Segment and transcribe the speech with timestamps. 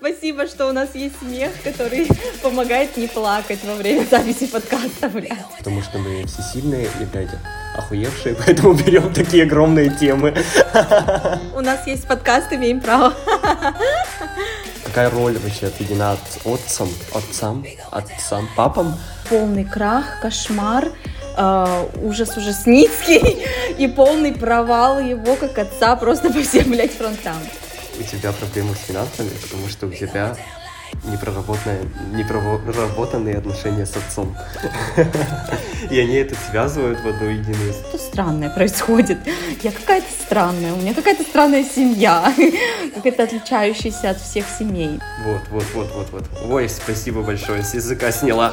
[0.00, 2.08] Спасибо, что у нас есть смех, который
[2.42, 5.36] помогает не плакать во время записи подкаста, бля.
[5.58, 7.28] Потому что мы все сильные и, блядь,
[7.76, 10.34] охуевшие, поэтому берем такие огромные темы.
[11.54, 13.12] У нас есть подкаст, имеем право.
[14.86, 18.96] Какая роль вообще отведена от отцам, отцам, отцам, папам?
[19.28, 20.88] Полный крах, кошмар,
[21.36, 23.44] э, ужас ужасницкий
[23.78, 27.36] и полный провал его как отца просто по всем, блядь, фронтам
[28.00, 30.36] у тебя проблемы с финансами, потому что у тебя
[31.04, 31.82] непроработанные,
[32.12, 34.36] непроработанные отношения с отцом.
[35.90, 37.72] И они это связывают в одну единую.
[37.72, 39.18] Что странное происходит?
[39.62, 42.32] Я какая-то странная, у меня какая-то странная семья,
[42.94, 45.00] какая-то отличающаяся от всех семей.
[45.24, 46.24] Вот, вот, вот, вот, вот.
[46.50, 48.52] Ой, спасибо большое, с языка сняла.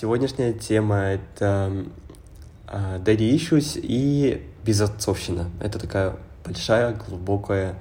[0.00, 1.72] Сегодняшняя тема— это
[2.68, 5.46] э, daddy issues и безотцовщина.
[5.60, 7.76] Это такая большая, глубокая,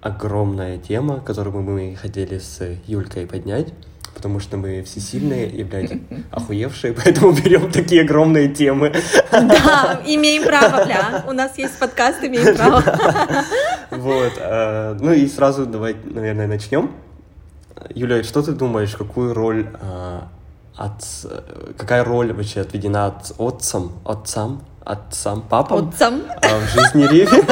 [0.00, 3.72] огромная тема, которую мы хотели с Юлькой поднять,
[4.14, 5.92] потому что мы все сильные и, блядь,
[6.32, 8.92] охуевшие, поэтому берем такие огромные темы.
[9.30, 11.24] Да, имеем право, бля.
[11.28, 12.82] У нас есть подкаст, имеем право.
[13.90, 14.32] Вот.
[14.38, 16.90] Э, ну и сразу давай, наверное, начнем.
[17.94, 20.20] Юля, что ты думаешь, какую роль э,
[20.76, 21.04] от,
[21.76, 26.22] какая роль вообще отведена от отцам, отцам, отцам, папам отцам.
[26.42, 27.42] А, в жизни Риви?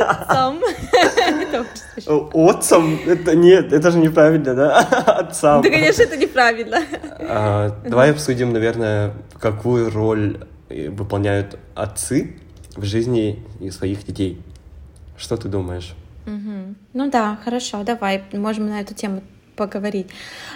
[0.00, 0.60] Отцам.
[2.34, 2.98] Отцам?
[3.06, 4.78] Это нет, это же неправильно, да?
[5.06, 5.62] Отцам.
[5.62, 6.82] Да, конечно, это неправильно.
[7.20, 12.40] А, давай обсудим, наверное, какую роль выполняют отцы
[12.76, 14.42] в жизни своих детей.
[15.16, 15.94] Что ты думаешь?
[16.26, 19.22] Ну да, хорошо, давай, можем на эту тему
[19.56, 20.08] поговорить.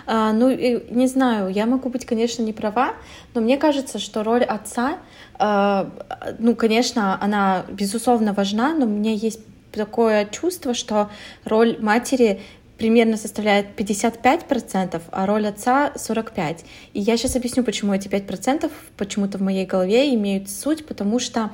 [0.07, 2.95] А, ну, не знаю, я могу быть, конечно, не права,
[3.35, 4.99] но мне кажется, что роль отца,
[5.39, 5.91] а,
[6.39, 9.41] ну, конечно, она, безусловно, важна, но у меня есть
[9.73, 11.11] такое чувство, что
[11.45, 12.41] роль матери
[12.79, 16.61] примерно составляет 55%, а роль отца 45%.
[16.95, 21.51] И я сейчас объясню, почему эти 5% почему-то в моей голове имеют суть, потому что,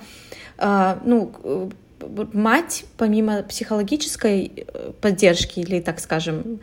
[0.59, 1.71] а, ну,
[2.33, 6.61] мать, помимо психологической э, поддержки или, так скажем,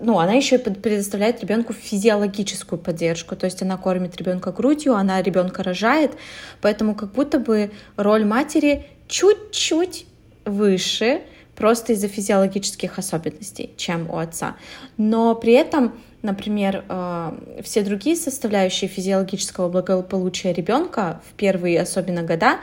[0.00, 5.62] ну, она еще предоставляет ребенку физиологическую поддержку, то есть она кормит ребенка грудью, она ребенка
[5.62, 6.12] рожает,
[6.60, 10.06] поэтому как будто бы роль матери чуть-чуть
[10.44, 11.22] выше,
[11.54, 14.56] просто из-за физиологических особенностей, чем у отца.
[14.96, 22.58] Но при этом, например, э, все другие составляющие физиологического благополучия ребенка в первые особенно года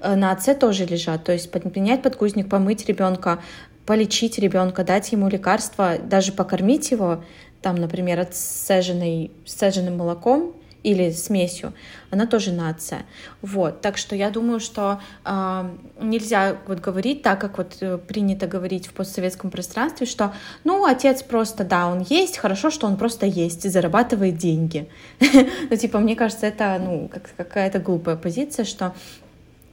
[0.00, 1.24] э, на отце тоже лежат.
[1.24, 3.42] То есть поднять подгузник, помыть ребенка,
[3.86, 7.24] полечить ребенка, дать ему лекарства, даже покормить его,
[7.62, 10.54] там, например, отцеженной, сцеженным молоком
[10.86, 11.72] или смесью,
[12.10, 12.98] она тоже на отце.
[13.42, 15.70] Вот, так что я думаю, что э,
[16.00, 20.32] нельзя вот говорить так, как вот э, принято говорить в постсоветском пространстве, что,
[20.62, 24.88] ну, отец просто, да, он есть, хорошо, что он просто есть и зарабатывает деньги.
[25.68, 28.94] Ну, типа, мне кажется, это, ну, какая-то глупая позиция, что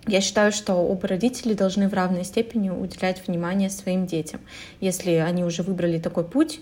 [0.07, 4.41] я считаю, что оба родители должны в равной степени уделять внимание своим детям.
[4.81, 6.59] Если они уже выбрали такой путь,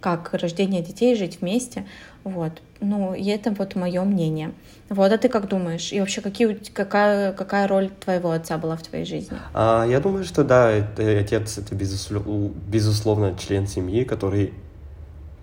[0.00, 1.84] как рождение детей, жить вместе,
[2.24, 2.62] вот.
[2.80, 4.52] Ну, и это вот мое мнение.
[4.88, 5.92] Вот, а ты как думаешь?
[5.92, 9.36] И вообще, какие, какая, какая роль твоего отца была в твоей жизни?
[9.52, 14.54] А, я думаю, что да, это, отец— это безусловно, безусловно член семьи, который,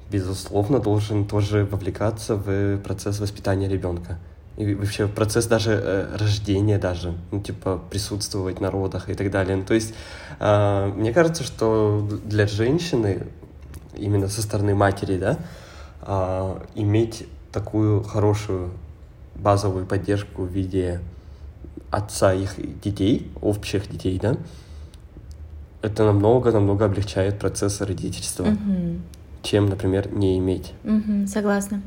[0.09, 4.17] безусловно, должен тоже вовлекаться в процесс воспитания ребенка
[4.57, 9.57] и вообще процесс даже э, рождения даже, ну, типа, присутствовать на родах и так далее.
[9.57, 9.93] Ну, то есть,
[10.39, 13.27] э, мне кажется, что для женщины,
[13.97, 15.37] именно со стороны матери, да,
[16.01, 18.71] э, иметь такую хорошую
[19.35, 21.01] базовую поддержку в виде
[21.91, 24.37] отца их детей, общих детей, да,
[25.81, 28.99] это намного-намного облегчает процесс родительства, угу.
[29.43, 30.73] чем, например, не иметь.
[30.83, 31.81] Угу, согласна.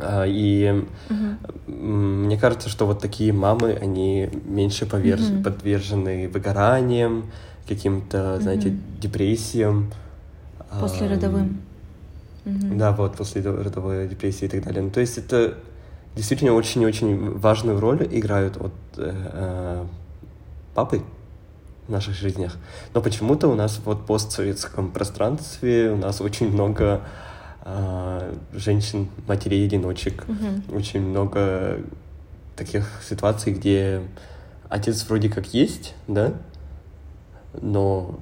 [0.00, 1.72] А, и угу.
[1.72, 5.22] мне кажется, что вот такие мамы, они меньше поверж...
[5.22, 5.42] угу.
[5.42, 7.26] подвержены выгораниям,
[7.68, 8.78] каким-то, знаете, угу.
[9.00, 9.92] депрессиям.
[10.80, 11.60] После родовым.
[12.44, 12.76] Угу.
[12.76, 14.82] Да, вот, после родовой депрессии и так далее.
[14.82, 15.54] Ну, то есть это
[16.14, 19.84] действительно очень-очень важную роль играют вот э, э,
[20.74, 21.02] папы
[21.86, 22.56] в наших жизнях.
[22.94, 27.26] Но почему-то у нас вот в постсоветском пространстве у нас очень много э,
[28.54, 30.76] женщин, матерей-одиночек, угу.
[30.76, 31.80] очень много
[32.56, 34.02] таких ситуаций, где
[34.68, 36.34] отец вроде как есть, да,
[37.60, 38.18] но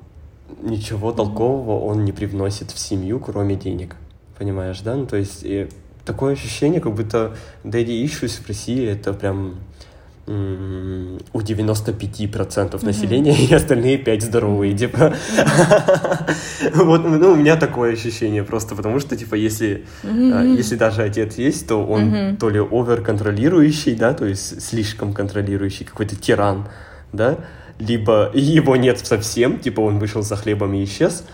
[0.62, 3.96] ничего толкового он не привносит в семью, кроме денег.
[4.38, 4.96] Понимаешь, да?
[4.96, 5.68] Ну, то есть и
[6.04, 9.56] такое ощущение, как будто daddy issues в России это прям
[10.26, 15.14] у 95% населения, и остальные 5 здоровые, типа.
[16.74, 21.36] вот, ну, у меня такое ощущение просто, потому что, типа, если, а, если даже отец
[21.36, 26.68] есть, то он то ли овер-контролирующий, да, то есть слишком контролирующий, какой-то тиран,
[27.12, 27.38] да,
[27.78, 31.24] либо его нет совсем, типа, он вышел за хлебом и исчез,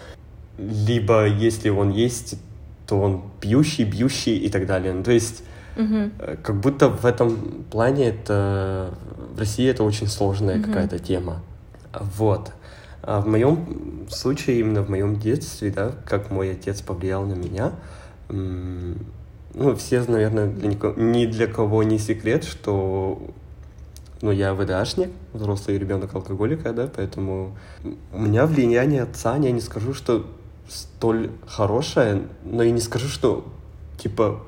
[0.59, 2.35] либо если он есть,
[2.87, 4.93] то он пьющий, бьющий и так далее.
[4.93, 5.45] Ну, то есть
[5.85, 6.37] Угу.
[6.43, 8.95] Как будто в этом плане это
[9.35, 10.67] в России это очень сложная угу.
[10.67, 11.43] какая-то тема.
[11.93, 12.53] Вот.
[13.03, 17.73] А в моем случае, именно в моем детстве, да, как мой отец повлиял на меня,
[18.29, 23.21] ну, все, наверное, для никого, ни для кого не секрет, что
[24.23, 27.57] ну, я ВДАшник, взрослый ребенок алкоголика, да, поэтому
[28.13, 30.27] у меня влияние отца, я не скажу, что
[30.69, 33.45] столь хорошее, но и не скажу, что,
[33.99, 34.43] типа,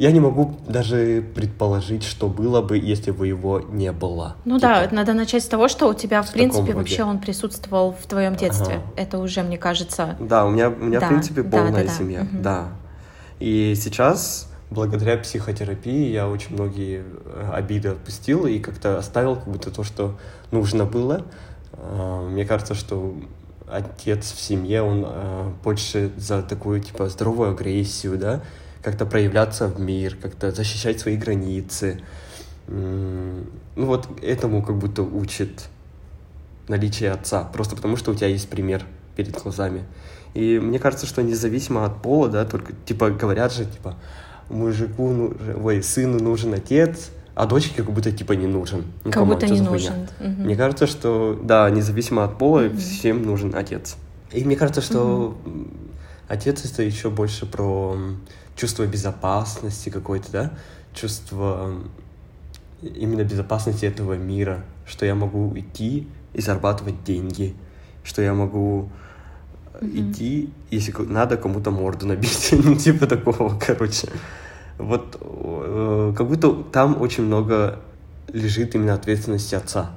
[0.00, 4.34] я не могу даже предположить, что было бы, если бы его не было.
[4.46, 7.18] Ну типа, да, надо начать с того, что у тебя, в, в принципе, вообще он
[7.18, 8.76] присутствовал в твоем детстве.
[8.76, 8.82] Ага.
[8.96, 10.16] Это уже, мне кажется...
[10.18, 12.24] Да, у меня, у меня да, в принципе, полная да, да, семья, да.
[12.24, 12.42] Угу.
[12.42, 12.68] да.
[13.40, 19.70] И сейчас, благодаря психотерапии, я очень многие э, обиды отпустил и как-то оставил как будто
[19.70, 20.16] то, что
[20.50, 21.26] нужно было.
[21.74, 23.16] А, мне кажется, что
[23.70, 28.40] отец в семье, он э, больше за такую, типа, здоровую агрессию, да,
[28.82, 32.00] как-то проявляться в мир, как-то защищать свои границы.
[32.66, 33.46] Ну
[33.76, 35.68] вот этому как будто учит
[36.68, 38.84] наличие отца, просто потому что у тебя есть пример
[39.16, 39.84] перед глазами.
[40.34, 43.96] И мне кажется, что независимо от пола, да, только, типа, говорят же, типа,
[44.48, 48.84] мужику, ну, ой, сыну нужен отец, а дочке как будто, типа, не нужен.
[49.04, 50.06] Ну, как будто не нужен.
[50.20, 50.28] Угу.
[50.28, 52.76] Мне кажется, что, да, независимо от пола, угу.
[52.76, 53.96] всем нужен отец.
[54.32, 55.66] И мне кажется, что угу.
[56.30, 57.96] Отец это еще больше про
[58.56, 60.52] чувство безопасности какой-то, да,
[60.94, 61.74] чувство
[62.82, 67.54] именно безопасности этого мира, что я могу идти и зарабатывать деньги,
[68.04, 68.90] что я могу
[69.74, 70.12] mm-hmm.
[70.12, 74.08] идти, если надо кому-то морду набить, ну, типа такого, короче.
[74.78, 77.80] Вот э, как будто там очень много
[78.32, 79.90] лежит именно ответственности отца.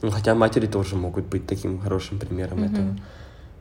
[0.00, 2.72] Ну, хотя матери тоже могут быть таким хорошим примером mm-hmm.
[2.72, 2.96] этого.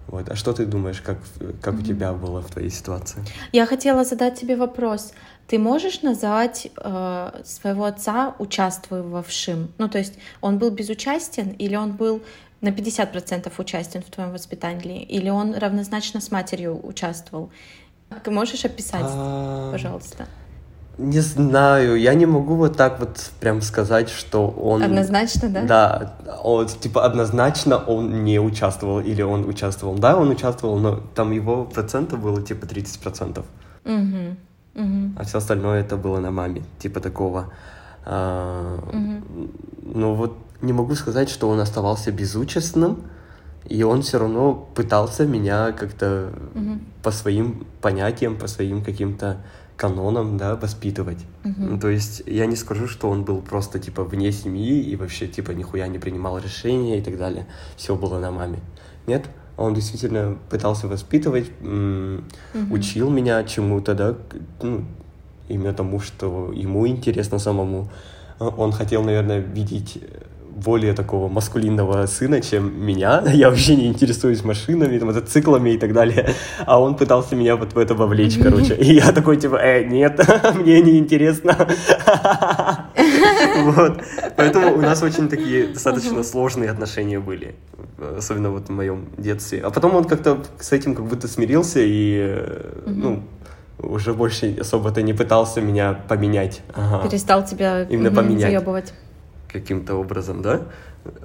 [0.07, 0.29] Вот.
[0.29, 1.17] А что ты думаешь, как,
[1.61, 1.79] как mm-hmm.
[1.79, 3.23] у тебя было в твоей ситуации?
[3.51, 5.13] Я хотела задать тебе вопрос.
[5.47, 9.71] Ты можешь назвать э, своего отца участвовавшим?
[9.77, 12.21] Ну, то есть он был безучастен или он был
[12.61, 15.03] на 50% участен в твоем воспитании?
[15.03, 17.49] Или он равнозначно с матерью участвовал?
[18.25, 19.71] Можешь описать, а...
[19.71, 20.27] пожалуйста?
[20.97, 24.81] Не знаю, я не могу вот так вот прям сказать, что он...
[24.81, 25.61] Однозначно, да?
[25.61, 29.95] Да, он, типа однозначно он не участвовал или он участвовал.
[29.95, 33.45] Да, он участвовал, но там его процента было типа 30%.
[33.85, 35.11] Угу, угу.
[35.17, 37.53] А все остальное это было на маме, типа такого.
[38.03, 39.51] А, угу.
[39.83, 43.03] Ну вот не могу сказать, что он оставался безучастным,
[43.65, 46.79] и он все равно пытался меня как-то угу.
[47.03, 49.37] по своим понятиям, по своим каким-то
[49.77, 51.19] канонам, да, воспитывать.
[51.43, 51.53] Uh-huh.
[51.57, 55.27] Ну, то есть я не скажу, что он был просто, типа, вне семьи и вообще,
[55.27, 57.47] типа, нихуя не принимал решения и так далее.
[57.77, 58.59] Все было на маме.
[59.05, 62.23] Нет, он действительно пытался воспитывать, uh-huh.
[62.71, 64.15] учил меня чему-то, да,
[64.61, 64.83] ну,
[65.47, 67.89] именно тому, что ему интересно самому.
[68.39, 70.03] Он хотел, наверное, видеть
[70.57, 73.23] более такого маскулинного сына, чем меня.
[73.33, 76.33] Я вообще не интересуюсь машинами, мотоциклами и так далее.
[76.65, 78.75] А он пытался меня вот в это вовлечь, короче.
[78.75, 80.19] И я такой, типа, э, нет,
[80.55, 81.55] мне не интересно.
[83.57, 84.01] Вот.
[84.35, 87.55] Поэтому у нас очень такие достаточно сложные отношения были.
[88.17, 89.61] Особенно вот в моем детстве.
[89.61, 92.43] А потом он как-то с этим как будто смирился и,
[92.85, 93.23] ну,
[93.79, 96.61] уже больше особо-то не пытался меня поменять.
[96.73, 97.07] Ага.
[97.07, 98.51] Перестал тебя именно поменять.
[98.51, 98.93] заебывать
[99.51, 100.61] каким-то образом, да.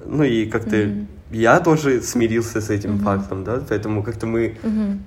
[0.05, 1.05] Ну и как-то mm-hmm.
[1.31, 3.03] я тоже смирился с этим mm-hmm.
[3.03, 4.97] фактом, да, поэтому как-то мы mm-hmm.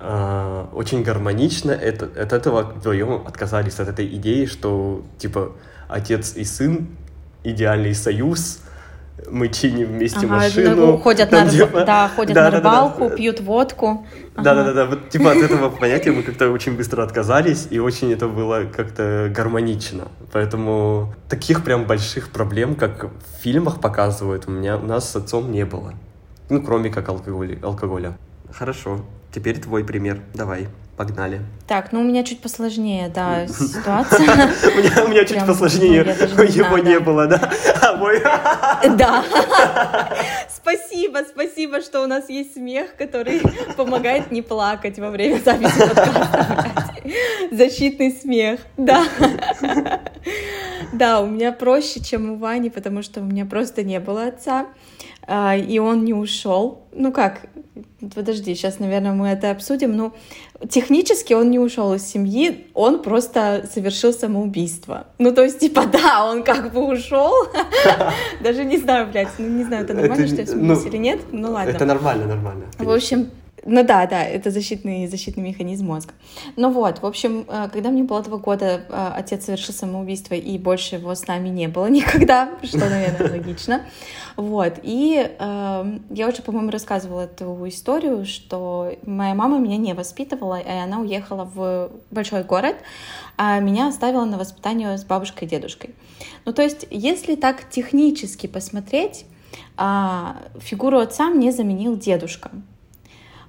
[0.00, 5.52] э, очень гармонично это, от этого вдвоем отказались от этой идеи, что типа
[5.88, 6.88] отец и сын
[7.44, 8.62] идеальный союз,
[9.30, 10.98] мы чиним вместе ага, машину.
[10.98, 11.84] Ходят, там, на, типа...
[11.84, 14.06] да, ходят да, на рыбалку, да, да, пьют водку.
[14.36, 18.64] Да-да-да, вот типа от этого понятия мы как-то очень быстро отказались, и очень это было
[18.64, 20.08] как-то гармонично.
[20.32, 25.52] Поэтому таких прям больших проблем, как в фильмах показывают, у меня у нас с отцом
[25.52, 25.94] не было.
[26.48, 27.58] Ну, кроме как алкоголя.
[27.62, 28.16] алкоголя.
[28.52, 30.68] Хорошо, теперь твой пример, давай.
[31.02, 31.40] Погнали.
[31.66, 34.20] Так, ну у меня чуть посложнее, да, ситуация.
[35.04, 36.04] У меня чуть посложнее,
[36.36, 37.50] ну, его не было, да?
[37.82, 38.20] А мой...
[38.96, 39.24] Да.
[40.48, 43.42] Спасибо, спасибо, что у нас есть смех, который
[43.76, 46.94] помогает не плакать во время записи подкаста.
[47.50, 49.04] Защитный смех, да.
[50.92, 54.66] Да, у меня проще, чем у Вани, потому что у меня просто не было отца,
[55.28, 56.82] и он не ушел.
[56.92, 57.46] Ну как,
[58.14, 59.96] подожди, сейчас, наверное, мы это обсудим.
[59.96, 60.12] Ну,
[60.68, 65.06] технически он не ушел из семьи, он просто совершил самоубийство.
[65.18, 67.32] Ну, то есть, типа, да, он как бы ушел.
[68.42, 71.20] Даже не знаю, блядь, ну не знаю, это нормально, что я смеюсь ну, или нет.
[71.30, 71.70] Ну ладно.
[71.70, 72.64] Это нормально, нормально.
[72.78, 73.30] В общем,
[73.64, 76.14] ну да, да, это защитный, защитный механизм мозга.
[76.56, 80.58] Ну вот, в общем, э, когда мне было два года, э, отец совершил самоубийство, и
[80.58, 83.82] больше его с нами не было никогда, что, наверное, логично.
[84.36, 90.58] Вот, и э, я уже, по-моему, рассказывала эту историю, что моя мама меня не воспитывала,
[90.58, 92.76] и она уехала в большой город,
[93.36, 95.94] а меня оставила на воспитание с бабушкой и дедушкой.
[96.44, 99.24] Ну, то есть, если так технически посмотреть,
[99.76, 102.50] а, фигуру отца мне заменил дедушка.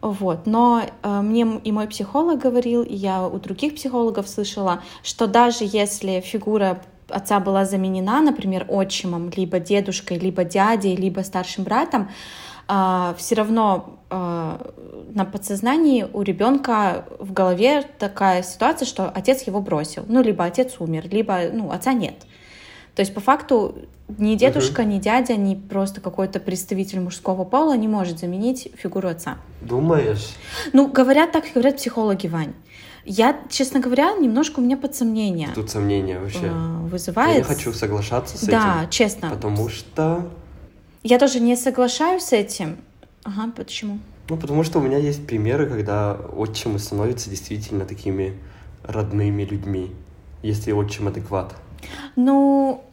[0.04, 0.46] Вот.
[0.46, 5.60] Но э, мне и мой психолог говорил, и я у других психологов слышала, что даже
[5.62, 12.10] если фигура отца была заменена, например, отчимом, либо дедушкой, либо дядей, либо старшим братом,
[12.68, 14.58] э, все равно э,
[15.14, 20.76] на подсознании у ребенка в голове такая ситуация, что отец его бросил, ну либо отец
[20.80, 22.26] умер, либо ну отца нет.
[22.96, 23.76] То есть по факту
[24.18, 24.90] ни дедушка, угу.
[24.90, 29.38] ни дядя, ни просто какой-то представитель мужского пола не может заменить фигуру отца.
[29.62, 30.30] Думаешь?
[30.74, 32.54] Ну, говорят так, говорят психологи, Вань.
[33.06, 35.50] Я, честно говоря, немножко у меня под сомнение.
[35.54, 36.50] Тут сомнение вообще.
[36.84, 37.34] Вызывает.
[37.34, 38.60] Я не хочу соглашаться с да, этим.
[38.60, 39.30] Да, честно.
[39.30, 40.30] Потому что...
[41.04, 42.78] Я тоже не соглашаюсь с этим.
[43.24, 44.00] Ага, почему?
[44.30, 48.38] Ну, потому что у меня есть примеры, когда отчимы становятся действительно такими
[48.84, 49.92] родными людьми,
[50.42, 51.56] если отчим адекват.
[52.16, 52.84] Ну,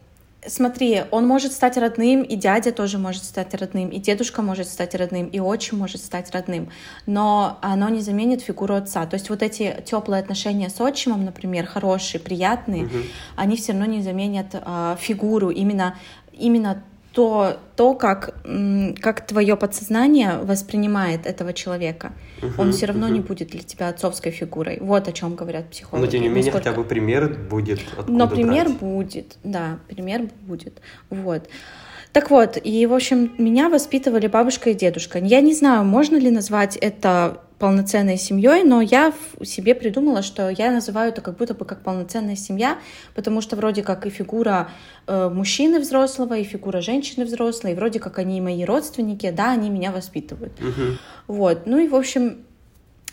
[0.47, 4.95] Смотри, он может стать родным, и дядя тоже может стать родным, и дедушка может стать
[4.95, 6.69] родным, и отчим может стать родным,
[7.05, 9.05] но оно не заменит фигуру отца.
[9.05, 12.97] То есть вот эти теплые отношения с отчимом, например, хорошие, приятные, угу.
[13.35, 15.95] они все равно не заменят э, фигуру именно
[16.33, 18.35] именно то, то как,
[19.01, 22.13] как твое подсознание воспринимает этого человека.
[22.41, 23.15] Угу, Он все равно угу.
[23.15, 24.77] не будет для тебя отцовской фигурой.
[24.79, 26.05] Вот о чем говорят психологи.
[26.05, 26.69] Но тем не менее, Насколько...
[26.69, 27.81] хотя бы пример будет.
[28.07, 28.79] Но пример брать.
[28.79, 30.81] будет, да, пример будет.
[31.09, 31.49] Вот.
[32.13, 35.19] Так вот, и, в общем, меня воспитывали бабушка и дедушка.
[35.19, 39.13] Я не знаю, можно ли назвать это полноценной семьей, но я
[39.43, 42.79] себе придумала, что я называю это как будто бы как полноценная семья,
[43.13, 44.71] потому что вроде как и фигура
[45.05, 49.69] э, мужчины взрослого, и фигура женщины взрослой, и вроде как они мои родственники, да, они
[49.69, 50.53] меня воспитывают.
[50.59, 50.97] Угу.
[51.27, 52.45] Вот, ну и в общем,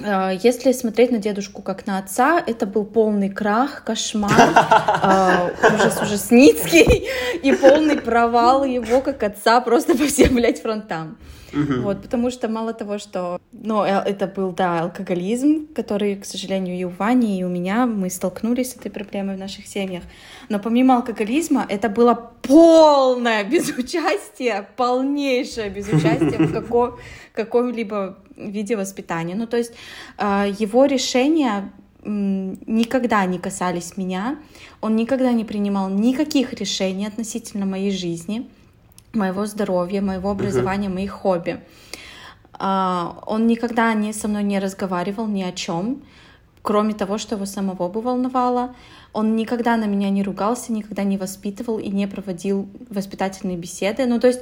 [0.01, 4.33] э, если смотреть на дедушку как на отца, это был полный крах, кошмар,
[5.03, 7.07] э, ужас ужасницкий
[7.43, 11.19] и полный провал его как отца просто по всем, блядь, фронтам.
[11.53, 11.83] Угу.
[11.83, 16.77] Вот, потому что мало того, что, ну, э, это был, да, алкоголизм, который, к сожалению,
[16.77, 20.03] и у Вани, и у меня, мы столкнулись с этой проблемой в наших семьях.
[20.49, 26.97] Но помимо алкоголизма, это было полное безучастие, полнейшее безучастие в каком,
[27.35, 29.35] каком-либо виде воспитания.
[29.35, 29.73] Ну, то есть
[30.19, 31.73] э, его решения
[32.05, 34.39] никогда не касались меня,
[34.81, 38.49] он никогда не принимал никаких решений относительно моей жизни
[39.19, 40.95] моего здоровья, моего образования, uh-huh.
[40.95, 41.61] моих хобби.
[42.55, 46.03] А, он никогда не со мной не разговаривал ни о чем,
[46.63, 48.75] кроме того, что его самого бы волновало.
[49.13, 54.07] Он никогда на меня не ругался, никогда не воспитывал и не проводил воспитательные беседы.
[54.07, 54.41] Ну, то есть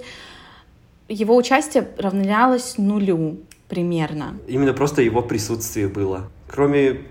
[1.08, 4.38] его участие равнялось нулю примерно.
[4.48, 6.28] Именно просто его присутствие было.
[6.48, 7.02] Кроме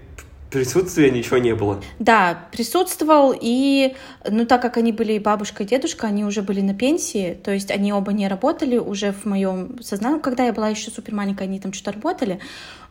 [0.56, 1.82] присутствия ничего не было.
[2.00, 3.96] Да, присутствовал, и,
[4.30, 7.72] ну, так как они были бабушка и дедушка, они уже были на пенсии, то есть
[7.72, 11.60] они оба не работали уже в моем сознании, когда я была еще супер маленькая, они
[11.60, 12.40] там что-то работали,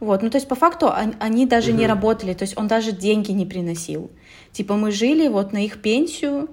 [0.00, 1.78] вот, ну, то есть по факту они, они даже угу.
[1.78, 4.10] не работали, то есть он даже деньги не приносил,
[4.52, 6.48] типа мы жили вот на их пенсию,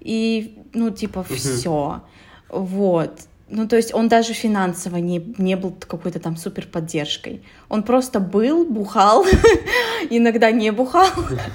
[0.00, 1.34] и, ну, типа, угу.
[1.34, 2.02] все,
[2.48, 7.42] вот, ну, то есть он даже финансово не, не был какой-то там супер поддержкой.
[7.68, 9.26] Он просто был, бухал,
[10.10, 11.10] иногда не бухал,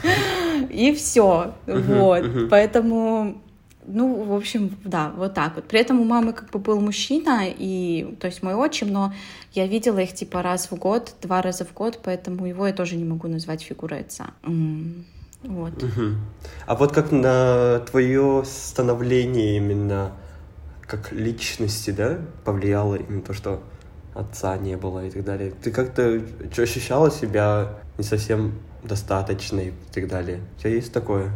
[0.70, 1.54] и все.
[1.66, 2.26] Вот.
[2.50, 3.42] Поэтому,
[3.86, 5.66] ну, в общем, да, вот так вот.
[5.66, 9.14] При этом у мамы как бы был мужчина, и, то есть мой отчим, но
[9.54, 12.98] я видела их типа раз в год, два раза в год, поэтому его я тоже
[12.98, 14.32] не могу назвать фигурой отца.
[15.44, 15.74] Вот.
[16.66, 20.12] А вот как на твое становление именно
[20.88, 23.64] как личности, да, повлияло именно то, что
[24.14, 25.52] отца не было и так далее.
[25.52, 26.22] Ты как-то
[26.58, 30.42] ощущала себя не совсем достаточной и так далее?
[30.58, 31.32] У тебя есть такое?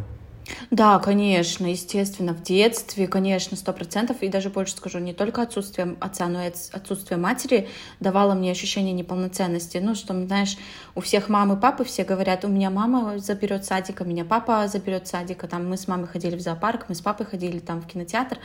[0.70, 5.96] Да, конечно, естественно, в детстве, конечно, сто процентов, и даже больше скажу, не только отсутствие
[6.00, 7.68] отца, но и отсутствие матери
[8.00, 9.78] давало мне ощущение неполноценности.
[9.78, 10.56] Ну, что, знаешь,
[10.94, 15.06] у всех мамы и папы все говорят, у меня мама заберет садика, меня папа заберет
[15.06, 18.38] садика, там мы с мамой ходили в зоопарк, мы с папой ходили там в кинотеатр,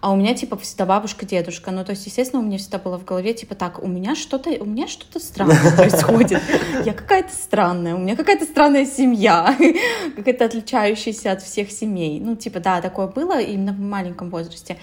[0.00, 1.70] а у меня, типа, всегда бабушка, дедушка.
[1.70, 4.50] Ну, то есть, естественно, у меня всегда было в голове, типа, так, у меня что-то,
[4.50, 6.40] у меня что-то странное происходит.
[6.84, 9.56] Я какая-то странная, у меня какая-то странная семья,
[10.16, 12.20] какая-то отличающаяся от всех семей.
[12.20, 14.78] Ну, типа, да, такое было именно в маленьком возрасте.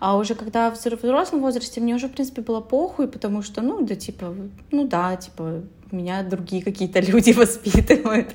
[0.00, 3.80] А уже когда в взрослом возрасте мне уже, в принципе, было похуй, потому что, ну,
[3.80, 4.34] да, типа,
[4.70, 8.34] ну да, типа, меня другие какие-то люди воспитывают,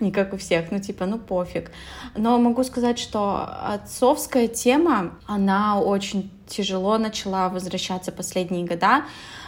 [0.00, 1.70] не как у всех, ну типа, ну пофиг.
[2.16, 9.04] Но могу сказать, что отцовская тема, она очень тяжело начала возвращаться последние года,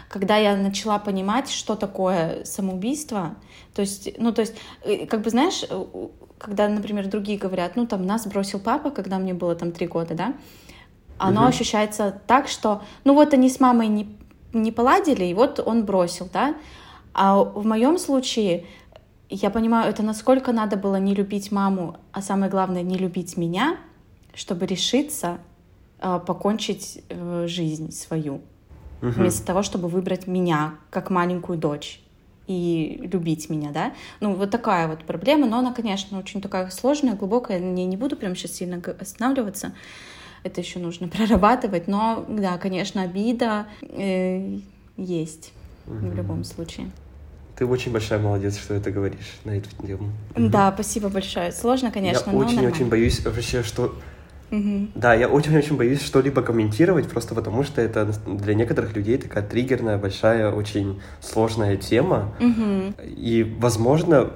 [0.09, 3.37] когда я начала понимать, что такое самоубийство.
[3.75, 5.85] То есть, ну то есть, э, как бы знаешь, э,
[6.39, 10.15] когда, например, другие говорят, ну там нас бросил папа, когда мне было там три года,
[10.15, 10.35] да,
[11.19, 11.49] оно угу.
[11.49, 14.19] ощущается так, что, ну вот они с мамой не
[14.53, 16.55] не поладили, и вот он бросил, да,
[17.21, 18.65] а в моем случае
[19.29, 23.77] я понимаю, это насколько надо было не любить маму, а самое главное, не любить меня,
[24.35, 25.39] чтобы решиться
[26.01, 28.35] э, покончить э, жизнь свою.
[29.03, 29.11] Угу.
[29.11, 32.01] Вместо того, чтобы выбрать меня как маленькую дочь
[32.47, 33.95] и любить меня, да.
[34.21, 37.59] Ну, вот такая вот проблема, но она, конечно, очень такая сложная, глубокая.
[37.59, 39.73] Я не буду прям сейчас сильно останавливаться.
[40.45, 44.61] Это еще нужно прорабатывать, но, да, конечно, обида э,
[44.97, 45.53] есть
[45.89, 46.07] угу.
[46.07, 46.93] в любом случае.
[47.59, 50.13] Ты очень большая молодец, что это говоришь на эту тему.
[50.37, 51.51] Да, спасибо большое.
[51.51, 53.97] Сложно, конечно, Я очень-очень боюсь вообще, что...
[54.53, 54.91] Угу.
[54.95, 59.99] Да, я очень-очень боюсь что-либо комментировать, просто потому что это для некоторых людей такая триггерная,
[59.99, 62.33] большая, очень сложная тема.
[62.39, 62.95] Угу.
[63.05, 64.31] И, возможно,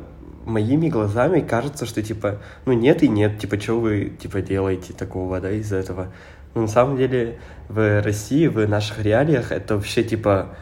[0.44, 5.40] моими глазами кажется, что типа, ну нет и нет, типа, что вы типа делаете такого,
[5.40, 6.08] да, из-за этого.
[6.56, 10.56] Но на самом деле в России, в наших реалиях это вообще типа,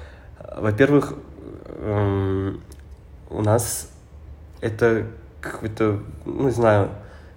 [0.57, 1.14] во-первых,
[3.30, 3.90] у нас
[4.61, 5.06] это
[5.40, 6.90] какой-то, ну, не знаю,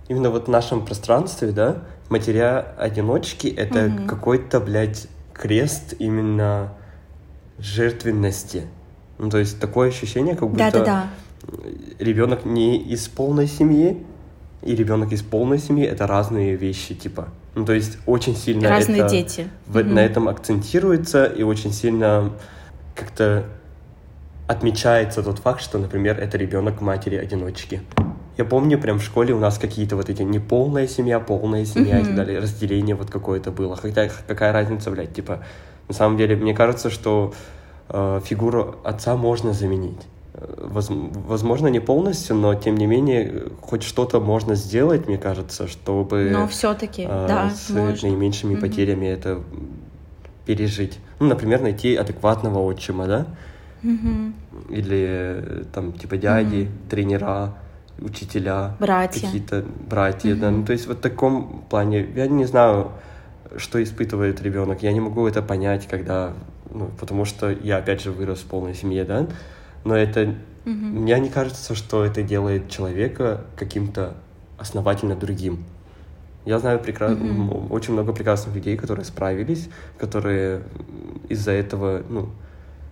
[0.07, 4.05] именно вот в нашем пространстве, да, матеря-одиночки— это mm-hmm.
[4.07, 6.73] какой-то, блядь, крест именно
[7.59, 8.67] жертвенности.
[9.17, 11.07] Ну, то есть такое ощущение, как будто Да-да-да.
[11.99, 14.05] ребенок не из полной семьи,
[14.61, 17.29] и ребенок из полной семьи— это разные вещи, типа.
[17.55, 19.47] Ну, то есть очень сильно Разные это, дети.
[19.67, 19.93] В, mm-hmm.
[19.93, 22.31] На этом акцентируется, и очень сильно
[22.95, 23.45] как-то
[24.53, 27.81] отмечается тот факт, что, например, это ребенок матери-одиночки.
[28.37, 32.01] Я помню, прям в школе у нас какие-то вот эти неполная семья, полная семья mm-hmm.
[32.01, 33.75] и так далее, разделение вот какое-то было.
[33.75, 35.43] Хотя какая разница, блядь, типа,
[35.87, 37.33] на самом деле, мне кажется, что
[37.89, 40.01] э, фигуру отца можно заменить.
[40.57, 46.29] Воз, возможно, не полностью, но тем не менее, хоть что-то можно сделать, мне кажется, чтобы...
[46.31, 48.09] Но все-таки, э, да, С можно.
[48.09, 48.61] наименьшими mm-hmm.
[48.61, 49.43] потерями это
[50.45, 50.99] пережить.
[51.19, 53.27] Ну, например, найти адекватного отчима, да?
[53.83, 54.73] Угу.
[54.73, 56.89] Или там типа дяди, угу.
[56.89, 57.53] тренера,
[57.99, 58.75] учителя.
[58.79, 59.27] Братья.
[59.27, 60.41] Какие-то братья, угу.
[60.41, 60.51] да.
[60.51, 62.91] Ну, то есть вот в таком плане, я не знаю,
[63.57, 64.83] что испытывает ребенок.
[64.83, 66.33] Я не могу это понять, когда,
[66.71, 69.27] ну, потому что я опять же вырос в полной семье, да.
[69.83, 70.71] Но это, угу.
[70.71, 74.15] мне не кажется, что это делает человека каким-то
[74.57, 75.65] основательно другим.
[76.45, 77.11] Я знаю прекра...
[77.11, 77.69] mm-hmm.
[77.69, 80.63] очень много прекрасных людей, которые справились, которые
[81.29, 82.29] из-за этого, ну,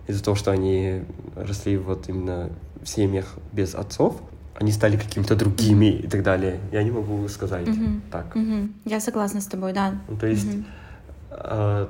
[0.06, 1.02] из-за того, что они
[1.36, 2.50] росли вот именно
[2.82, 4.20] в семьях без отцов,
[4.54, 6.60] они стали какими-то другими и так далее.
[6.72, 8.00] Я не могу сказать mm-hmm.
[8.10, 8.36] так.
[8.36, 8.70] Mm-hmm.
[8.84, 9.94] Я согласна с тобой, да.
[10.08, 10.64] Ну, то есть mm-hmm.
[11.30, 11.86] э,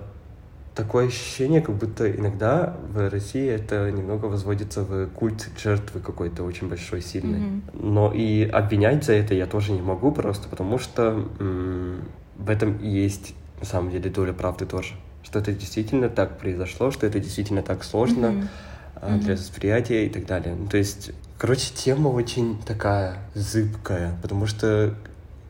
[0.74, 6.68] такое ощущение, как будто иногда в России это немного возводится в культ жертвы какой-то очень
[6.68, 7.40] большой, сильный.
[7.40, 7.82] Mm-hmm.
[7.82, 12.78] Но и обвинять за это я тоже не могу, просто потому что м- в этом
[12.82, 14.94] есть на самом деле доля правды тоже
[15.32, 18.46] что это действительно так произошло, что это действительно так сложно
[19.00, 19.18] mm-hmm.
[19.20, 20.54] для восприятия и так далее.
[20.54, 24.94] Ну, то есть, короче, тема очень такая зыбкая, потому что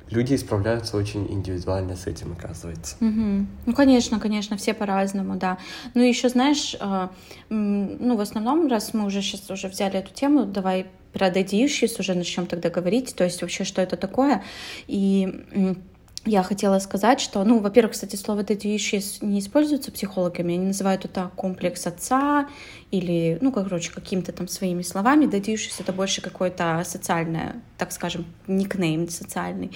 [0.09, 2.95] люди справляются очень индивидуально с этим, оказывается.
[3.01, 3.47] Угу.
[3.67, 5.59] Ну, конечно, конечно, все по-разному, да.
[5.95, 7.09] Ну, еще, знаешь, э,
[7.49, 12.15] ну, в основном, раз мы уже сейчас уже взяли эту тему, давай про issues уже
[12.15, 14.45] начнем тогда говорить, то есть вообще, что это такое.
[14.87, 15.77] И
[16.25, 21.31] я хотела сказать, что, ну, во-первых, кстати, слово issues не используется психологами, они называют это
[21.35, 22.49] комплекс отца
[22.91, 25.25] или, ну, короче, какими-то там своими словами.
[25.25, 29.73] Issues— это больше какое-то социальное, так скажем, никнейм социальный.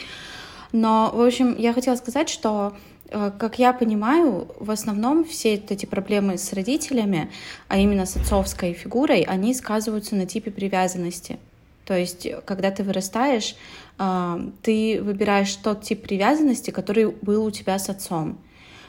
[0.73, 2.77] Но, в общем, я хотела сказать, что
[3.11, 7.31] э, как я понимаю, в основном все эти проблемы с родителями,
[7.69, 11.39] а именно с отцовской фигурой, они сказываются на типе привязанности.
[11.87, 13.55] То есть, когда ты вырастаешь,
[13.97, 18.39] ты выбираешь тот тип привязанности, который был у тебя с отцом.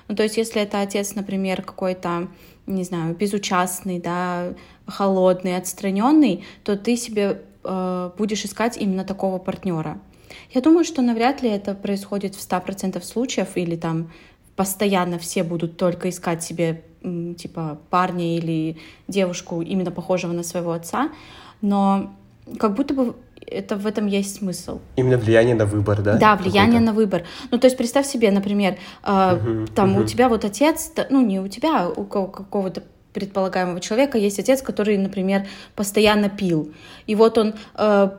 [0.07, 2.27] Ну, то есть, если это отец, например, какой-то,
[2.65, 4.53] не знаю, безучастный, да,
[4.85, 9.99] холодный, отстраненный, то ты себе э, будешь искать именно такого партнера.
[10.53, 14.11] Я думаю, что навряд ли это происходит в 100% случаев, или там
[14.55, 16.83] постоянно все будут только искать себе
[17.37, 21.11] типа парня или девушку именно похожего на своего отца,
[21.61, 22.13] но
[22.59, 23.15] как будто бы
[23.47, 24.79] это в этом есть смысл.
[24.95, 26.17] Именно влияние на выбор, да?
[26.17, 27.23] Да, влияние на выбор.
[27.51, 30.01] Ну, то есть представь себе, например, э, угу, там угу.
[30.01, 32.83] у тебя вот отец, ну, не у тебя, а у какого-то
[33.13, 36.71] предполагаемого человека есть отец, который, например, постоянно пил.
[37.07, 38.09] И вот он, э,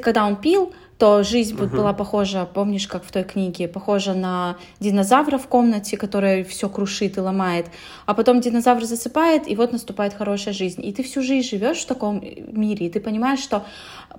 [0.00, 1.68] когда он пил, то жизнь uh-huh.
[1.68, 7.16] была похожа, помнишь, как в той книге, похожа на динозавра в комнате, который все крушит
[7.16, 7.66] и ломает,
[8.04, 10.84] а потом динозавр засыпает, и вот наступает хорошая жизнь.
[10.84, 13.64] И ты всю жизнь живешь в таком мире, и ты понимаешь, что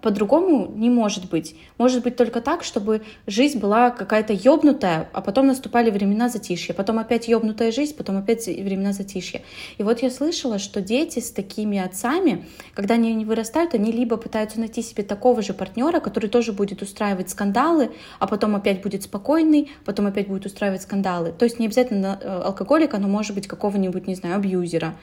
[0.02, 1.56] по-другому не может быть.
[1.78, 7.00] Может быть только так, чтобы жизнь была какая-то ёбнутая, а потом наступали времена затишья, потом
[7.00, 9.42] опять ёбнутая жизнь, потом опять времена затишья.
[9.78, 14.16] И вот я слышала, что дети с такими отцами, когда они не вырастают, они либо
[14.16, 19.04] пытаются найти себе такого же партнера, который тоже будет устраивать скандалы, а потом опять будет
[19.04, 21.32] спокойный, потом опять будет устраивать скандалы.
[21.32, 24.96] То есть не обязательно э, алкоголика, но может быть какого-нибудь, не знаю, абьюзера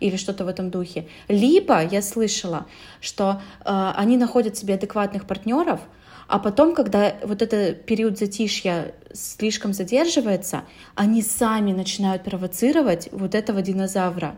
[0.00, 1.08] или что-то в этом духе.
[1.28, 2.66] Либо я слышала,
[3.00, 5.80] что э, они находят себе адекватных партнеров,
[6.28, 13.62] а потом, когда вот этот период затишья слишком задерживается, они сами начинают провоцировать вот этого
[13.62, 14.36] динозавра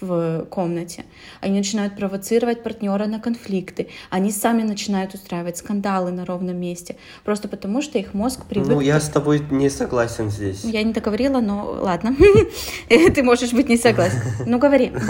[0.00, 1.04] в комнате.
[1.40, 3.88] Они начинают провоцировать партнера на конфликты.
[4.10, 6.96] Они сами начинают устраивать скандалы на ровном месте.
[7.24, 8.68] Просто потому, что их мозг привык...
[8.68, 10.64] Ну, я с тобой не согласен здесь.
[10.64, 12.16] Я не договорила, но ладно.
[12.88, 14.20] Ты можешь быть не согласен.
[14.46, 14.92] Ну, говори.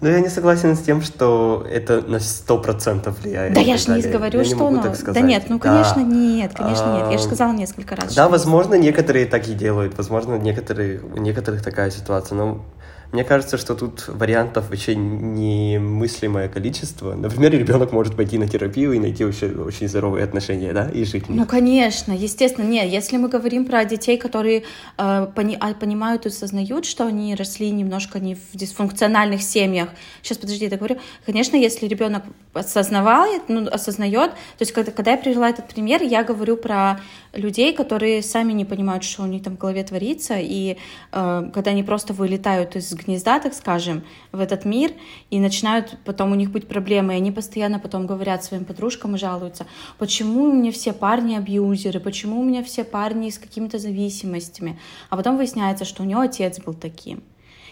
[0.00, 3.52] Ну, я не согласен с тем, что это на сто процентов влияет.
[3.54, 4.94] Да я же не говорю, что оно...
[5.08, 7.10] Да нет, ну, конечно, нет, конечно, нет.
[7.10, 8.14] Я же сказала несколько раз.
[8.14, 9.96] Да, возможно, некоторые так и делают.
[9.96, 12.36] Возможно, некоторые, у некоторых такая ситуация.
[12.36, 12.64] Но
[13.10, 17.14] мне кажется, что тут вариантов вообще немыслимое количество.
[17.14, 21.24] Например, ребенок может пойти на терапию и найти вообще очень здоровые отношения, да, и жить.
[21.28, 22.66] Ну, конечно, естественно.
[22.66, 24.64] Нет, если мы говорим про детей, которые
[24.98, 29.88] э, пони а, понимают и осознают, что они росли немножко не в дисфункциональных семьях.
[30.22, 30.98] Сейчас, подожди, я говорю.
[31.24, 32.24] Конечно, если ребенок
[32.58, 37.00] осознавает, ну, осознает, то есть когда, когда я привела этот пример, я говорю про
[37.32, 40.76] людей, которые сами не понимают, что у них там в голове творится, и
[41.12, 44.92] э, когда они просто вылетают из гнезда, так скажем, в этот мир,
[45.30, 49.18] и начинают потом у них быть проблемы, и они постоянно потом говорят своим подружкам и
[49.18, 49.66] жалуются,
[49.98, 54.78] почему у меня все парни абьюзеры, почему у меня все парни с какими-то зависимостями,
[55.10, 57.22] а потом выясняется, что у него отец был таким.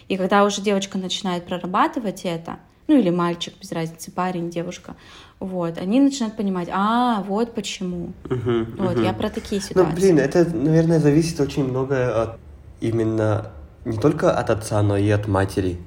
[0.07, 4.95] И когда уже девочка начинает прорабатывать это, ну или мальчик, без разницы, парень, девушка,
[5.39, 8.13] вот, они начинают понимать, а, вот почему.
[8.25, 9.03] Угу, вот, угу.
[9.03, 9.89] я про такие ситуации.
[9.89, 12.39] Ну, блин, это, наверное, зависит очень много от
[12.79, 13.51] именно
[13.85, 15.77] не только от отца, но и от матери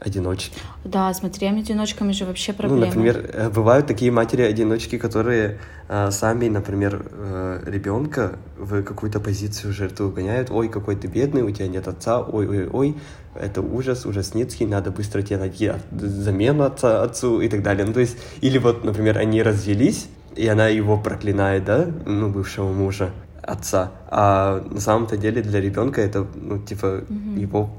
[0.00, 0.58] одиночки.
[0.84, 2.80] Да, с матерями-одиночками же вообще проблема.
[2.80, 5.58] Ну, например, э, бывают такие матери-одиночки, которые
[5.88, 10.50] э, сами, например, э, ребенка в какую-то позицию жертвы угоняют.
[10.50, 12.96] Ой, какой ты бедный, у тебя нет отца, ой-ой-ой,
[13.34, 17.86] это ужас, ужасницкий, надо быстро тебе найти замену отца, отцу и так далее.
[17.86, 22.72] Ну, то есть, или вот, например, они развелись, и она его проклинает, да, ну, бывшего
[22.72, 23.10] мужа,
[23.42, 23.92] отца.
[24.08, 27.40] А на самом-то деле для ребенка это, ну, типа, mm-hmm.
[27.40, 27.70] его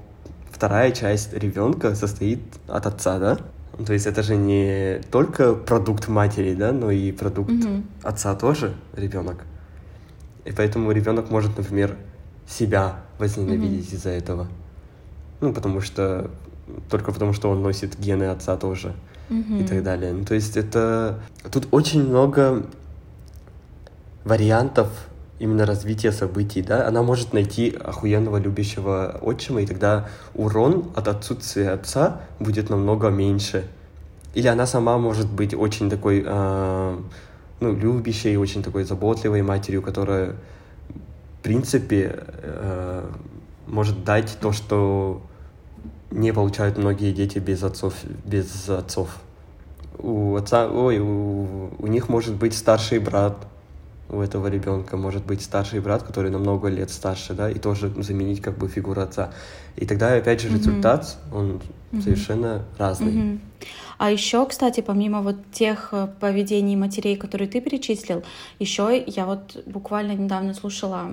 [0.60, 3.38] вторая часть ребенка состоит от отца, да?
[3.86, 7.84] То есть это же не только продукт матери, да, но и продукт mm-hmm.
[8.04, 9.46] отца тоже ребенок.
[10.44, 11.96] И поэтому ребенок может, например,
[12.46, 13.96] себя возненавидеть mm-hmm.
[13.96, 14.48] из-за этого.
[15.40, 16.30] Ну, потому что
[16.90, 18.96] только потому, что он носит гены отца тоже
[19.30, 19.64] mm-hmm.
[19.64, 20.12] и так далее.
[20.12, 22.66] Ну, то есть это тут очень много
[24.26, 24.90] вариантов
[25.40, 31.72] именно развитие событий, да, она может найти охуенного любящего отчима, и тогда урон от отсутствия
[31.72, 33.66] отца будет намного меньше.
[34.36, 36.98] Или она сама может быть очень такой э,
[37.62, 40.36] ну, любящей, очень такой заботливой матерью, которая,
[41.40, 43.10] в принципе, э,
[43.66, 45.22] может дать то, что
[46.12, 47.94] не получают многие дети без отцов,
[48.26, 49.10] без отцов.
[49.98, 53.48] У отца, ой, у, у них может быть старший брат,
[54.10, 57.92] у этого ребенка может быть старший брат, который на много лет старше, да, и тоже
[58.02, 59.32] заменить как бы фигуру отца.
[59.76, 61.38] И тогда, опять же, результат, mm-hmm.
[61.38, 62.02] он mm-hmm.
[62.02, 63.14] совершенно разный.
[63.14, 63.40] Mm-hmm.
[63.98, 68.24] А еще, кстати, помимо вот тех э, поведений матерей, которые ты перечислил,
[68.58, 71.12] еще я вот буквально недавно слушала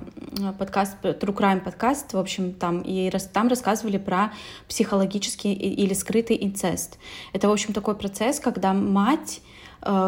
[0.57, 4.31] подкаст, True Crime подкаст, в общем, там, и там рассказывали про
[4.69, 6.97] психологический или скрытый инцест.
[7.33, 9.56] Это, в общем, такой процесс, когда мать Э,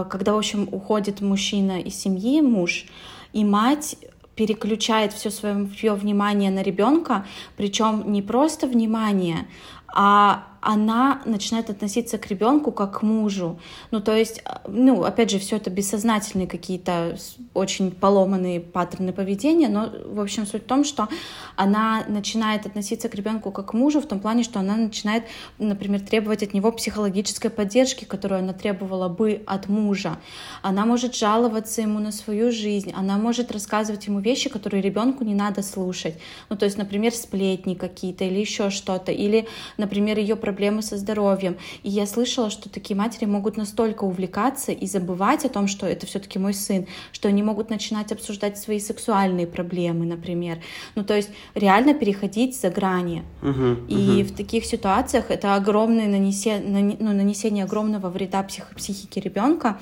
[0.09, 2.85] когда, в общем, уходит мужчина из семьи, муж,
[3.33, 3.95] и мать
[4.35, 7.25] переключает все свое внимание на ребенка,
[7.57, 9.47] причем не просто внимание,
[9.87, 13.59] а она начинает относиться к ребенку как к мужу.
[13.91, 17.17] Ну, то есть, э, ну, опять же, все это бессознательные какие-то
[17.53, 21.07] очень поломанные паттерны поведения, но, в общем, суть в том, что
[21.55, 25.23] она начинает относиться к ребенку как к мужу в том плане, что она начинает,
[25.57, 30.17] например, требовать от него психологической поддержки, которую она требовала бы от мужа.
[30.61, 35.35] Она может жаловаться ему на свою жизнь, она может рассказывать ему вещи, которые ребенку не
[35.35, 36.15] надо слушать.
[36.49, 41.57] Ну, то есть, например, сплетни какие-то или еще что-то, или, например, ее проблемы со здоровьем.
[41.83, 46.07] И я слышала, что такие матери могут настолько увлекаться и забывать о том, что это
[46.07, 50.57] все-таки мой сын, что они могут начинать обсуждать свои сексуальные проблемы, например.
[50.95, 53.23] Ну, то есть реально переходить за грани.
[53.43, 59.77] Uh-huh, и в таких ситуациях это огромное нанесение, ну, нанесение огромного вреда псих, психике ребенка.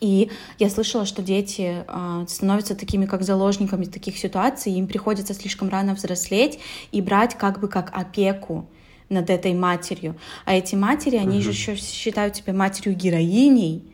[0.00, 0.30] И
[0.60, 5.94] я слышала, что дети э, становятся такими как заложниками таких ситуаций, им приходится слишком рано
[5.94, 6.60] взрослеть
[6.92, 8.68] и брать как бы как опеку
[9.08, 10.16] над этой матерью.
[10.44, 11.42] А эти матери, они uh-huh.
[11.42, 13.84] же еще считают себя матерью-героиней,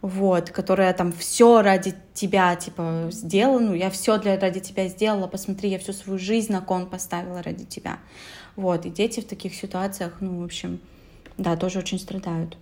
[0.00, 5.26] вот, которая там все ради тебя, типа, сделала, ну, я все для, ради тебя сделала,
[5.26, 7.98] посмотри, я всю свою жизнь на кон поставила ради тебя.
[8.56, 10.80] Вот, и дети в таких ситуациях, ну, в общем,
[11.36, 12.56] да, тоже очень страдают.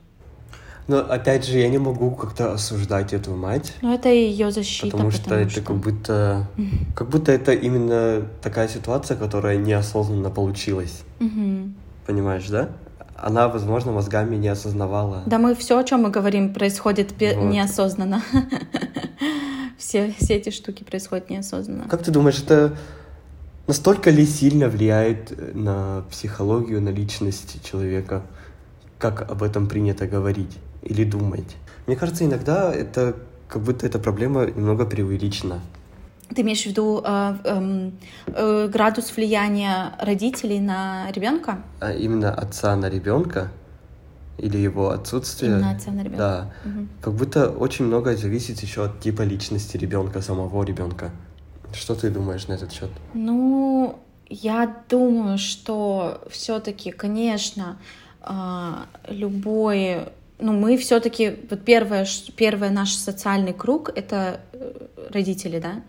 [0.89, 3.73] Но опять же, я не могу как-то осуждать эту мать.
[3.83, 4.93] Ну, это ее защита.
[4.93, 5.63] Потому что потому это что...
[5.63, 6.49] как будто...
[6.95, 11.03] Как будто это именно такая ситуация, которая неосознанно получилась.
[11.19, 11.73] Угу.
[12.07, 12.71] Понимаешь, да?
[13.17, 15.23] Она, возможно, мозгами не осознавала.
[15.27, 17.21] Да, мы все, о чем мы говорим, происходит вот.
[17.21, 18.23] неосознанно.
[19.79, 21.89] все, все эти штуки происходят неосознанно.
[21.89, 22.77] Как ты думаешь, это
[23.67, 28.23] настолько ли сильно влияет на психологию, на личность человека,
[28.99, 31.57] как об этом принято говорить или думать?
[31.87, 33.17] Мне кажется, иногда это
[33.49, 35.61] как будто эта проблема немного преувеличена.
[36.35, 37.91] Ты имеешь в виду э, э,
[38.27, 41.63] э, градус влияния родителей на ребенка?
[41.81, 43.51] А именно отца на ребенка
[44.39, 45.53] или его отсутствие.
[45.53, 46.19] Именно отца на ребенка.
[46.19, 46.53] Да.
[46.69, 46.87] Угу.
[47.01, 51.11] Как будто очень многое зависит еще от типа личности ребенка, самого ребенка.
[51.73, 52.91] Что ты думаешь на этот счет?
[53.15, 57.79] Ну, я думаю, что все-таки, конечно,
[58.23, 58.73] э,
[59.09, 60.09] любой
[60.39, 65.83] ну, мы все-таки, вот первое, первое наш социальный круг— это э, родители, да,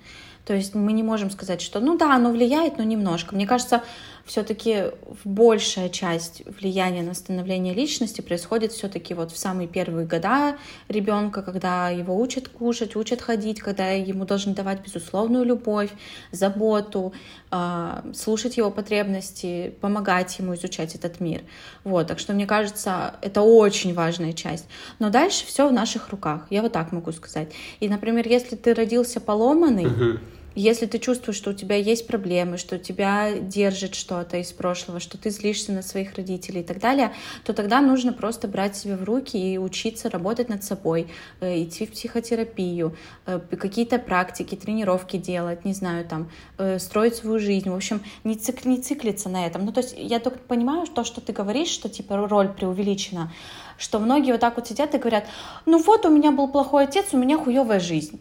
[0.48, 3.36] то есть мы не можем сказать, что ну да, оно влияет, но немножко.
[3.36, 3.84] Мне кажется,
[4.28, 4.92] все-таки
[5.24, 10.58] большая часть влияния на становление личности происходит все-таки вот в самые первые года
[10.90, 15.90] ребенка, когда его учат кушать, учат ходить, когда ему должны давать безусловную любовь,
[16.32, 17.14] заботу,
[17.50, 21.42] а, слушать его потребности, помогать ему изучать этот мир.
[21.86, 24.66] Вот, так что мне кажется, это очень важная часть.
[25.00, 27.54] Но дальше все в наших руках, я вот так могу сказать.
[27.80, 30.20] И, например, если ты родился поломанный, uh-huh
[30.58, 35.16] если ты чувствуешь, что у тебя есть проблемы, что тебя держит что-то из прошлого, что
[35.16, 39.04] ты злишься на своих родителей и так далее, то тогда нужно просто брать себя в
[39.04, 41.10] руки и учиться работать над собой,
[41.42, 47.38] э, идти в психотерапию, э, какие-то практики, тренировки делать, не знаю, там, э, строить свою
[47.38, 47.70] жизнь.
[47.70, 49.64] В общем, не, цик, не циклиться на этом.
[49.64, 53.32] Ну, то есть я только понимаю то, что ты говоришь, что типа роль преувеличена,
[53.78, 55.26] что многие вот так вот сидят и говорят,
[55.68, 58.20] ну вот у меня был плохой отец, у меня хуевая жизнь.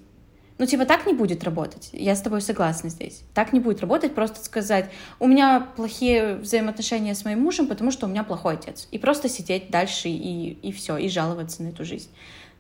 [0.58, 1.90] Ну, типа, так не будет работать.
[1.92, 3.22] Я с тобой согласна здесь.
[3.34, 4.90] Так не будет работать просто сказать,
[5.20, 8.88] у меня плохие взаимоотношения с моим мужем, потому что у меня плохой отец.
[8.90, 12.08] И просто сидеть дальше и, и все, и жаловаться на эту жизнь.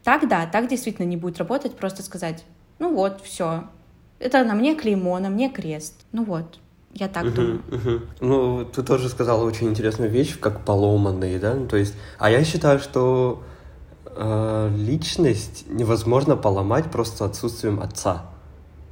[0.04, 2.44] Так, да, так действительно не будет работать, просто сказать,
[2.78, 3.64] ну вот, все.
[4.18, 6.04] Это на мне клеймо, на мне крест.
[6.12, 6.58] Ну вот,
[6.92, 7.62] я так uh-huh, думаю.
[7.68, 8.06] Uh-huh.
[8.20, 11.54] Ну, ты тоже сказала очень интересную вещь, как поломанные, да?
[11.54, 13.42] Ну, то есть, а я считаю, что
[14.76, 18.26] личность невозможно поломать просто отсутствием отца.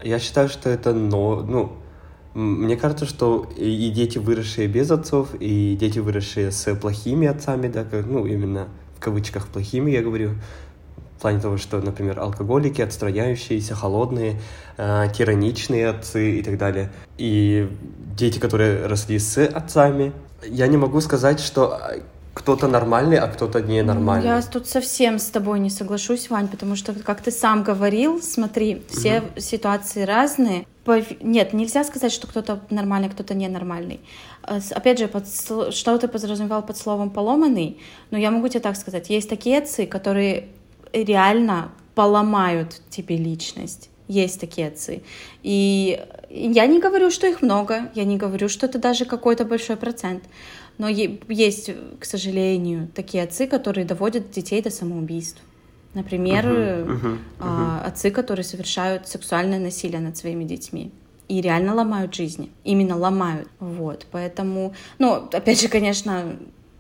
[0.02, 1.72] Я считаю, что это, но, ну,
[2.34, 7.86] мне кажется, что и дети, выросшие без отцов, и дети, выросшие с плохими отцами, да,
[8.06, 10.32] ну, именно в кавычках плохими, я говорю,
[11.24, 14.38] плане того, что, например, алкоголики, отстраняющиеся, холодные,
[14.76, 16.90] э, тираничные отцы и так далее.
[17.16, 17.66] И
[18.14, 20.12] дети, которые росли с отцами.
[20.46, 21.80] Я не могу сказать, что
[22.34, 24.26] кто-то нормальный, а кто-то ненормальный.
[24.26, 28.82] Я тут совсем с тобой не соглашусь, Вань, потому что, как ты сам говорил, смотри,
[28.90, 29.40] все угу.
[29.40, 30.66] ситуации разные.
[31.20, 34.00] Нет, нельзя сказать, что кто-то нормальный, кто-то ненормальный.
[34.46, 35.26] Э, опять же, под,
[35.72, 37.78] что ты подразумевал под словом поломанный,
[38.10, 39.10] но я могу тебе так сказать.
[39.10, 40.48] Есть такие отцы, которые
[40.92, 43.90] реально поломают тебе личность.
[44.08, 45.02] Есть такие отцы.
[45.42, 49.76] И я не говорю, что их много, я не говорю, что это даже какой-то большой
[49.76, 50.24] процент.
[50.78, 55.40] Но есть, к сожалению, такие отцы, которые доводят детей до самоубийств.
[55.94, 57.86] Например, uh-huh, uh-huh, uh-huh.
[57.86, 60.90] отцы, которые совершают сексуальное насилие над своими детьми
[61.28, 62.50] и реально ломают жизни.
[62.64, 63.48] Именно ломают.
[63.60, 64.06] Вот.
[64.10, 66.36] Поэтому, ну, опять же, конечно,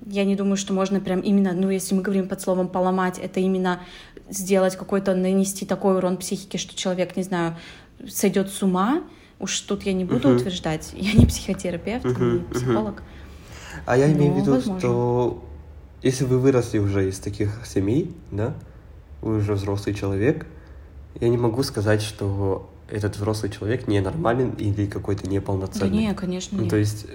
[0.06, 3.40] я не думаю, что можно прям именно, ну, если мы говорим под словом поломать, это
[3.40, 3.80] именно
[4.28, 7.56] сделать какой-то, нанести такой урон психике, что человек, не знаю,
[8.08, 9.04] сойдет с ума.
[9.38, 10.36] Уж тут я не буду uh-huh.
[10.36, 10.92] утверждать.
[10.94, 13.00] Я не психотерапевт, uh-huh, не психолог.
[13.00, 13.13] Uh-huh.
[13.86, 14.78] А я имею в виду, возможно.
[14.78, 15.44] что
[16.02, 18.54] если вы выросли уже из таких семей, да,
[19.22, 20.46] вы уже взрослый человек,
[21.20, 25.90] я не могу сказать, что этот взрослый человек ненормален или какой-то неполноценный.
[25.90, 26.70] Да не, конечно, ну, нет.
[26.70, 27.06] То есть...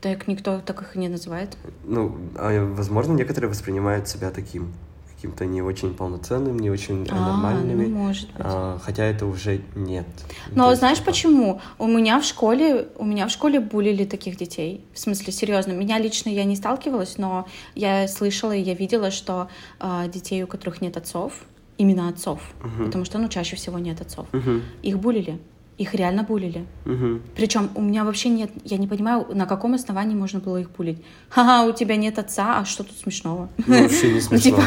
[0.00, 1.56] Так никто так их и не называет.
[1.84, 4.72] Ну, а, возможно, некоторые воспринимают себя таким
[5.18, 7.86] каким-то не очень полноценным, не очень а, нормальными.
[7.86, 8.36] Ну, может быть.
[8.38, 10.06] А, хотя это уже нет.
[10.52, 11.10] Но есть, знаешь типа...
[11.10, 11.60] почему?
[11.78, 14.84] У меня в школе, у меня в школе булили таких детей.
[14.94, 15.72] В смысле, серьезно.
[15.72, 19.48] Меня лично я не сталкивалась, но я слышала и я видела, что
[19.80, 21.32] а, детей, у которых нет отцов,
[21.78, 22.84] именно отцов, угу.
[22.84, 24.60] потому что, ну, чаще всего нет отцов, угу.
[24.82, 25.40] их булили.
[25.78, 26.64] Их реально булили.
[26.86, 27.20] Угу.
[27.36, 30.98] Причем у меня вообще нет, я не понимаю, на каком основании можно было их булить.
[31.28, 33.48] Ха-ха, у тебя нет отца, а что тут смешного?
[33.66, 34.50] Ну, вообще не смешно.
[34.50, 34.62] типа,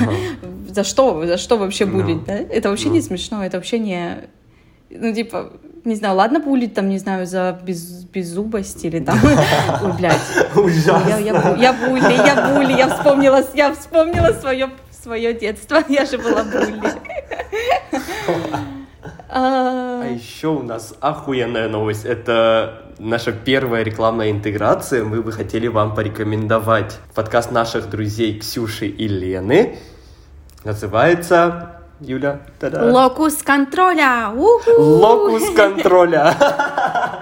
[0.69, 2.25] за что, за что вообще булить, no.
[2.25, 2.33] да?
[2.35, 2.93] Это вообще no.
[2.93, 4.29] не смешно, это вообще не,
[4.89, 5.51] ну, типа,
[5.83, 9.19] не знаю, ладно булить там, не знаю, за без, беззубость или там,
[9.83, 10.21] ой, блядь.
[10.55, 11.09] Ужасно.
[11.09, 16.17] Я, я, я були, я були, я вспомнила, я вспомнила свое, свое детство, я же
[16.17, 16.93] была були.
[19.29, 22.05] А еще у нас охуенная новость.
[22.05, 25.03] Это наша первая рекламная интеграция.
[25.03, 29.79] Мы бы хотели вам порекомендовать подкаст наших друзей Ксюши и Лены.
[30.63, 32.41] Называется Юля.
[32.61, 34.31] Локус контроля.
[34.33, 36.35] Локус контроля.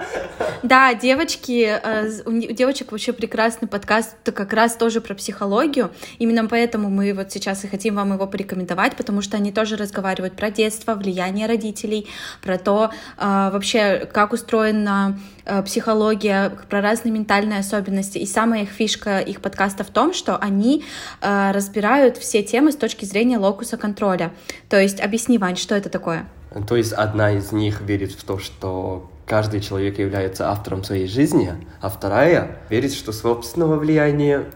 [0.62, 5.90] Да, девочки, э, у девочек вообще прекрасный подкаст, это как раз тоже про психологию.
[6.18, 10.34] Именно поэтому мы вот сейчас и хотим вам его порекомендовать, потому что они тоже разговаривают
[10.36, 12.08] про детство, влияние родителей,
[12.42, 18.18] про то э, вообще, как устроена э, психология, про разные ментальные особенности.
[18.18, 20.84] И самая их фишка их подкаста в том, что они
[21.20, 24.32] разбирают все темы с точки зрения локуса контроля.
[24.68, 26.26] То есть объясни, Вань, что это такое?
[26.68, 31.54] То есть одна из них верит в то, что каждый человек является автором своей жизни,
[31.80, 34.46] а вторая верит, что собственного влияния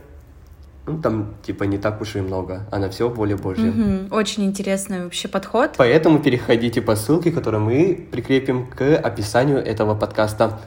[0.85, 3.71] ну, там, типа, не так уж и много, а на все более Божье.
[3.71, 4.15] Угу.
[4.15, 5.75] Очень интересный вообще подход.
[5.77, 10.59] Поэтому переходите по ссылке, которую мы прикрепим к описанию этого подкаста.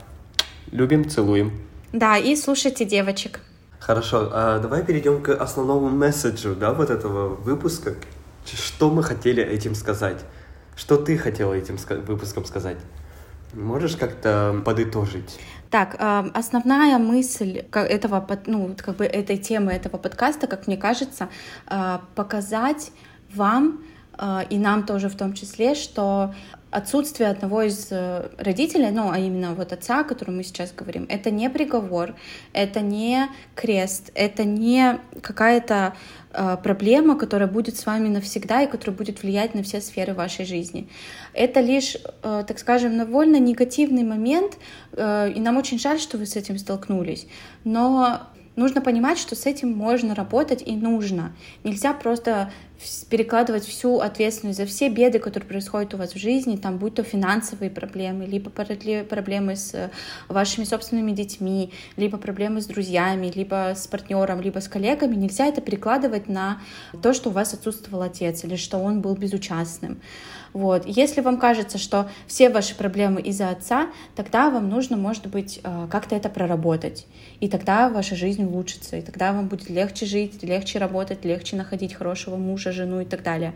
[0.72, 1.52] Любим, целуем.
[1.92, 3.42] Да, и слушайте девочек.
[3.78, 7.96] Хорошо, а давай перейдем к основному месседжу, да, вот этого выпуска.
[8.46, 10.24] Что мы хотели этим сказать?
[10.78, 12.78] Что ты хотела этим выпуском сказать?
[13.54, 15.40] Можешь как-то подытожить?
[15.70, 21.30] Так, э, основная мысль этого, ну, как бы этой темы, этого подкаста, как мне кажется,
[21.70, 22.92] э, показать
[23.34, 23.82] вам
[24.18, 26.34] э, и нам тоже в том числе, что
[26.72, 27.92] отсутствие одного из
[28.38, 32.14] родителей, ну, а именно вот отца, о котором мы сейчас говорим, это не приговор,
[32.54, 35.94] это не крест, это не какая-то
[36.27, 36.27] Э,
[36.64, 40.88] проблема, которая будет с вами навсегда и которая будет влиять на все сферы вашей жизни.
[41.34, 44.58] Это лишь, э, так скажем, довольно негативный момент,
[44.94, 47.28] э, и нам очень жаль, что вы с этим столкнулись.
[47.64, 48.22] Но
[48.58, 51.34] нужно понимать, что с этим можно работать и нужно.
[51.64, 52.52] Нельзя просто
[53.10, 57.04] перекладывать всю ответственность за все беды, которые происходят у вас в жизни, там, будь то
[57.04, 59.90] финансовые проблемы, либо проблемы с э,
[60.28, 65.62] вашими собственными детьми, либо проблемы с друзьями, либо с партнером, либо с коллегами, нельзя это
[65.62, 66.62] перекладывать на
[67.02, 70.00] то, что у вас отсутствовал отец или что он был безучастным.
[70.58, 70.88] Вот.
[70.88, 75.88] Если вам кажется, что все ваши проблемы из-за отца, тогда вам нужно, может быть, э,
[75.92, 77.06] как-то это проработать.
[77.40, 81.94] И тогда ваша жизнь улучшится, и тогда вам будет легче жить, легче работать, легче находить
[81.94, 83.54] хорошего мужа, жену и так далее.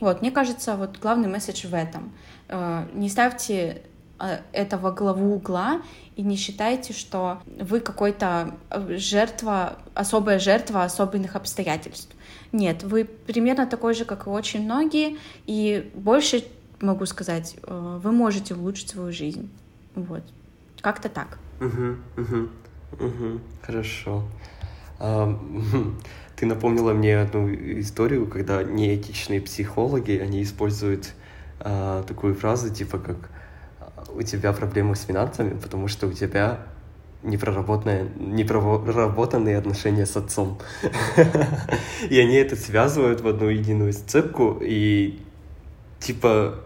[0.00, 0.20] Вот.
[0.20, 2.12] Мне кажется, вот главный месседж в этом.
[2.46, 3.82] Э, не ставьте
[4.20, 5.82] э, этого главу угла
[6.14, 8.54] и не считайте, что вы какой-то
[8.90, 12.14] жертва, особая жертва особенных обстоятельств.
[12.54, 16.44] Нет, вы примерно такой же, как и очень многие, и больше
[16.80, 19.50] могу сказать, э, вы можете улучшить свою жизнь.
[19.96, 20.22] Вот.
[20.80, 21.38] Как-то так.
[21.60, 22.48] Угу, угу,
[23.00, 23.40] угу.
[23.60, 24.22] Хорошо.
[25.00, 25.36] А,
[26.36, 31.12] ты напомнила мне одну историю, когда неэтичные психологи, они используют
[31.58, 33.30] а, такую фразу, типа как
[34.14, 36.60] у тебя проблемы с финансами, потому что у тебя
[37.24, 40.58] непроработанные, непроработанные отношения с отцом.
[42.10, 45.20] И они это связывают в одну единую сцепку, и
[46.00, 46.60] типа,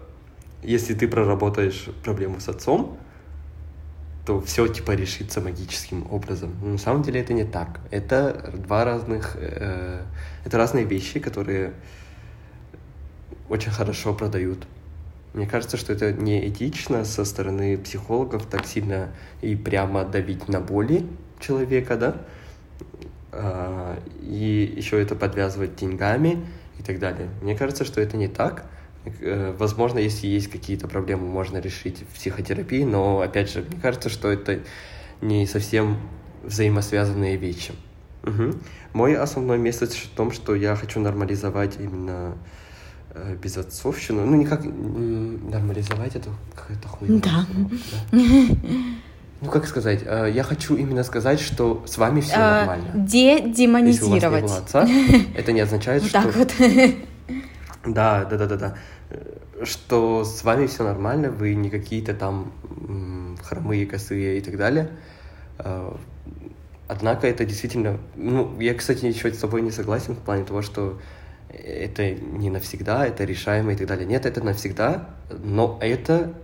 [0.62, 2.98] если ты проработаешь проблему с отцом,
[4.26, 6.54] то все типа решится магическим образом.
[6.60, 7.80] Но на самом деле это не так.
[7.90, 10.02] Это два разных, э,
[10.44, 11.72] это разные вещи, которые
[13.48, 14.66] очень хорошо продают.
[15.38, 19.10] Мне кажется, что это не этично со стороны психологов так сильно
[19.40, 21.06] и прямо давить на боли
[21.38, 22.16] человека, да,
[23.30, 26.44] а, и еще это подвязывать деньгами
[26.76, 27.28] и так далее.
[27.40, 28.64] Мне кажется, что это не так.
[29.20, 34.08] Э, возможно, если есть какие-то проблемы, можно решить в психотерапии, но, опять же, мне кажется,
[34.08, 34.58] что это
[35.20, 35.98] не совсем
[36.42, 37.74] взаимосвязанные вещи.
[38.24, 38.54] Угу.
[38.92, 42.36] Мой основной месседж в том, что я хочу нормализовать именно
[43.42, 47.20] безотцовщину, ну никак нормализовать эту какая-то хуйня.
[47.20, 47.46] Да.
[48.12, 48.18] да.
[49.40, 52.90] Ну, как сказать, э, я хочу именно сказать, что с вами все а, нормально.
[52.94, 54.14] Де-демонизировать.
[54.14, 54.88] Если у вас не было отца,
[55.36, 56.12] это не означает, что...
[56.12, 56.52] Так вот.
[57.86, 58.74] Да, да, да, да, да.
[59.62, 62.52] Что с вами все нормально, вы не какие-то там
[63.42, 64.90] хромые, косые и так далее.
[66.88, 67.98] Однако это действительно...
[68.16, 70.98] Ну, я, кстати, еще с тобой не согласен в плане того, что
[71.48, 74.06] это не навсегда, это решаемо и так далее.
[74.06, 76.34] Нет, это навсегда, но это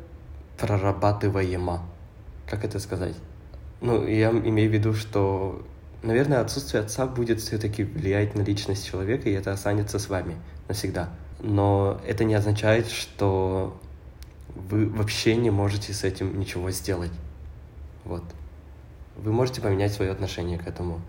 [0.59, 1.83] прорабатываемо.
[2.47, 3.15] Как это сказать?
[3.81, 5.67] Ну, я имею в виду, что,
[6.03, 10.37] наверное, отсутствие отца будет все-таки влиять на личность человека, и это останется с вами
[10.69, 11.11] навсегда.
[11.41, 13.79] Но это не означает, что
[14.55, 17.13] вы вообще не можете с этим ничего сделать.
[18.05, 18.23] Вот.
[19.17, 21.01] Вы можете поменять свое отношение к этому.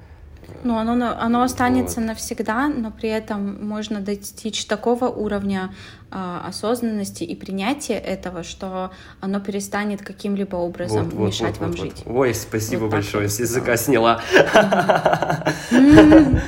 [0.64, 2.08] Ну, оно, оно останется вот.
[2.08, 5.74] навсегда, но при этом можно достичь такого уровня
[6.12, 8.92] э, осознанности и принятия этого, что
[9.22, 12.04] оно перестанет каким-либо образом вот, мешать вот, вам вот, жить.
[12.06, 12.18] Вот.
[12.18, 14.22] Ой, спасибо вот большое, с языка сняла.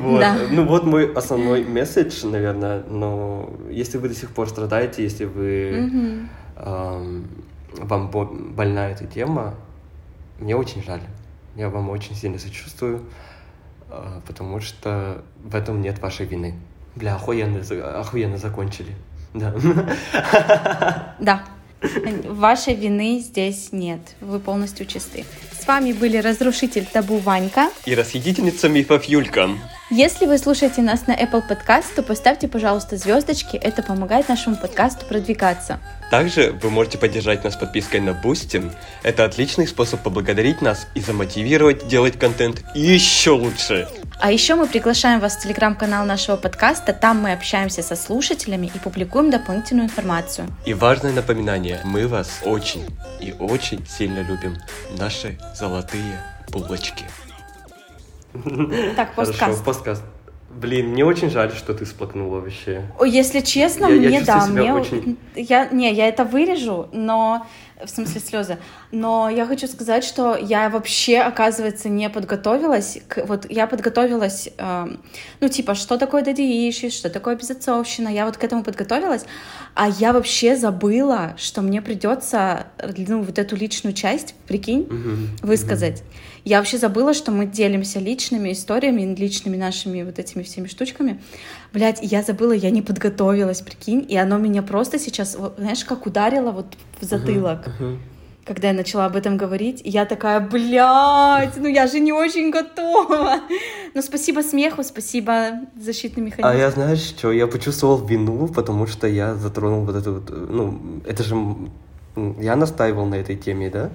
[0.00, 0.20] Вот.
[0.20, 0.36] Да.
[0.50, 6.30] Ну вот мой основной месседж, наверное, но если вы до сих пор страдаете, если вы
[6.56, 7.28] эм,
[7.74, 9.54] вам больна эта тема,
[10.38, 11.02] мне очень жаль.
[11.56, 13.04] Я вам очень сильно сочувствую,
[13.88, 16.54] а, потому что в этом нет вашей вины.
[16.94, 17.60] Бля, охуенно,
[18.00, 18.94] охуенно закончили.
[19.34, 19.54] Да.
[21.18, 21.44] Да.
[22.28, 24.00] Вашей вины здесь нет.
[24.20, 25.24] Вы полностью чисты.
[25.58, 29.48] С вами были разрушитель табу Ванька и расхитительница мифов Юлька.
[29.92, 33.56] Если вы слушаете нас на Apple Podcast, то поставьте, пожалуйста, звездочки.
[33.56, 35.80] Это помогает нашему подкасту продвигаться.
[36.12, 38.72] Также вы можете поддержать нас подпиской на Boosty.
[39.02, 43.88] Это отличный способ поблагодарить нас и замотивировать делать контент еще лучше.
[44.20, 46.92] А еще мы приглашаем вас в телеграм-канал нашего подкаста.
[46.92, 50.46] Там мы общаемся со слушателями и публикуем дополнительную информацию.
[50.66, 51.80] И важное напоминание.
[51.82, 52.86] Мы вас очень
[53.18, 54.56] и очень сильно любим.
[54.96, 57.06] Наши золотые булочки.
[58.96, 59.40] Так, посткаст.
[59.40, 60.02] Хорошо, посткаст.
[60.50, 62.82] Блин, мне очень жаль, что ты сплакнула вообще.
[63.06, 65.16] Если честно, я, мне я да, мне очень...
[65.36, 67.46] я не, я это вырежу, но
[67.84, 68.58] в смысле слезы.
[68.90, 72.98] Но я хочу сказать, что я вообще, оказывается, не подготовилась.
[73.08, 74.88] К, вот я подготовилась, э,
[75.40, 78.08] ну, типа, что такое issues, что такое безотцовщина.
[78.08, 79.24] Я вот к этому подготовилась,
[79.74, 82.66] а я вообще забыла, что мне придется,
[82.96, 84.88] ну, вот эту личную часть, прикинь,
[85.42, 86.02] высказать.
[86.44, 91.20] Я вообще забыла, что мы делимся личными историями, личными нашими вот этими всеми штучками.
[91.72, 96.50] Блять, я забыла, я не подготовилась, прикинь, и оно меня просто сейчас, знаешь, как ударило
[96.50, 96.66] вот
[97.00, 97.66] в затылок.
[97.66, 97.98] Uh-huh, uh-huh
[98.50, 102.50] когда я начала об этом говорить, и я такая, блядь, ну я же не очень
[102.50, 103.40] готова.
[103.94, 106.48] Но спасибо смеху, спасибо защитный механизм.
[106.48, 110.80] А я, знаешь, что, я почувствовал вину, потому что я затронул вот эту вот, ну,
[111.06, 111.36] это же,
[112.40, 113.90] я настаивал на этой теме, да?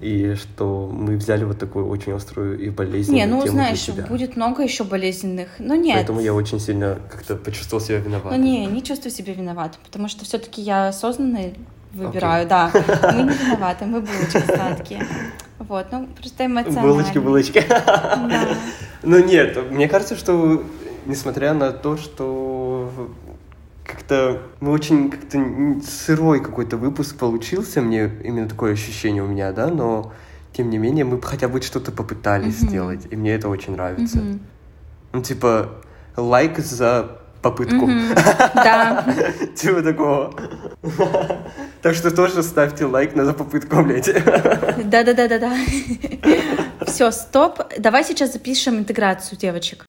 [0.00, 3.94] И что мы взяли вот такую очень острую и болезненную Не, ну тему знаешь, для
[3.94, 4.06] тебя.
[4.06, 5.96] будет много еще болезненных, но нет.
[5.96, 8.40] Поэтому я очень сильно как-то почувствовал себя виноватым.
[8.40, 11.52] Ну не, не чувствую себя виноватым, потому что все-таки я осознанно
[11.92, 12.48] выбираю, okay.
[12.48, 12.70] да.
[13.12, 15.06] Мы не виноваты, мы булочки сладкие.
[15.58, 16.88] Вот, ну просто эмоционально.
[16.88, 17.64] Булочки, булочки.
[17.68, 18.48] Да.
[19.02, 20.62] Ну нет, мне кажется, что
[21.06, 22.92] несмотря на то, что
[23.90, 25.38] как-то мы очень как-то
[25.86, 30.12] сырой какой-то выпуск получился, мне именно такое ощущение у меня, да, но
[30.52, 32.68] тем не менее мы хотя бы что-то попытались mm-hmm.
[32.68, 34.18] сделать, и мне это очень нравится.
[34.18, 34.38] Mm-hmm.
[35.12, 35.70] Ну, типа,
[36.16, 37.88] лайк за попытку.
[38.54, 39.04] Да.
[39.54, 40.34] Типа такого.
[41.82, 44.12] Так что тоже ставьте лайк на за попытку, блядь.
[44.84, 45.56] Да-да-да-да-да.
[46.86, 47.60] Все, стоп.
[47.78, 49.78] Давай сейчас запишем интеграцию девочек.